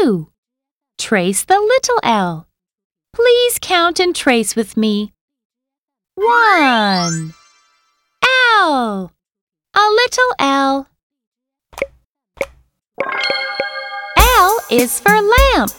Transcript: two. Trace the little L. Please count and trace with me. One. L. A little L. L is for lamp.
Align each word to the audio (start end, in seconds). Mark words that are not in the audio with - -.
two. 0.00 0.30
Trace 0.98 1.44
the 1.44 1.58
little 1.58 2.00
L. 2.02 2.48
Please 3.14 3.58
count 3.60 4.00
and 4.00 4.14
trace 4.14 4.56
with 4.56 4.76
me. 4.76 5.12
One. 6.14 7.34
L. 8.60 9.12
A 9.74 9.80
little 9.80 10.34
L. 10.38 10.88
L 14.16 14.60
is 14.70 15.00
for 15.00 15.12
lamp. 15.12 15.72